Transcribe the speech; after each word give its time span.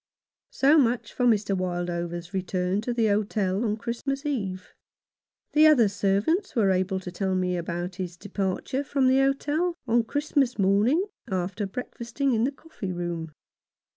So 0.49 0.79
much 0.79 1.13
for 1.13 1.25
Mr. 1.27 1.55
Wildover's 1.55 2.33
return 2.33 2.81
to 2.81 2.91
the 2.91 3.05
hotel 3.05 3.63
on 3.63 3.77
Christmas 3.77 4.25
Eve. 4.25 4.73
The 5.51 5.67
other 5.67 5.87
servants 5.87 6.55
were 6.55 6.71
able 6.71 6.99
to 7.01 7.11
tell 7.11 7.35
me 7.35 7.55
about 7.55 7.97
his 7.97 8.17
departure 8.17 8.83
from 8.83 9.05
the 9.07 9.19
hotel 9.19 9.75
on 9.85 10.05
Christmas 10.05 10.57
morning, 10.57 11.05
after 11.27 11.67
breakfasting 11.67 12.33
in 12.33 12.45
the 12.45 12.51
coffee 12.51 12.91
room. 12.91 13.31